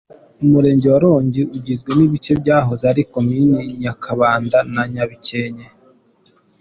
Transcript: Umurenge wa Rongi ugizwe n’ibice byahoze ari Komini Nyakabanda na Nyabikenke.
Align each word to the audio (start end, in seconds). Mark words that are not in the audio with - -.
Umurenge 0.43 0.85
wa 0.93 0.99
Rongi 1.05 1.41
ugizwe 1.55 1.89
n’ibice 1.97 2.31
byahoze 2.41 2.83
ari 2.91 3.01
Komini 3.13 3.57
Nyakabanda 3.81 4.57
na 4.73 4.83
Nyabikenke. 4.93 5.67